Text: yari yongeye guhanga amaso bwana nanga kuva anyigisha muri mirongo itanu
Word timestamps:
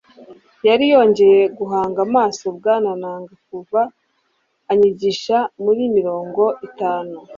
yari 0.67 0.85
yongeye 0.93 1.41
guhanga 1.57 1.99
amaso 2.07 2.45
bwana 2.57 2.91
nanga 3.01 3.33
kuva 3.47 3.81
anyigisha 4.71 5.37
muri 5.63 5.81
mirongo 5.97 6.43
itanu 6.67 7.15